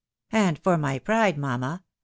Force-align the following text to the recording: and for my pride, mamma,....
and 0.31 0.57
for 0.57 0.79
my 0.79 0.97
pride, 0.97 1.37
mamma,.... 1.37 1.83